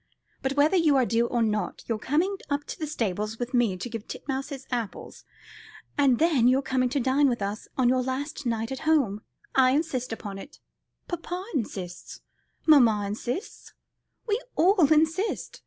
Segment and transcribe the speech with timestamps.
[0.41, 3.77] But whether you are due or not, you're coming up to the stables with me
[3.77, 5.25] to give Titmouse his apples,
[5.95, 9.21] and then you're coming to dine with us on your last night at home.
[9.53, 10.57] I insist upon it;
[11.07, 12.21] papa insists;
[12.65, 13.75] mamma insists
[14.27, 15.59] we all insist."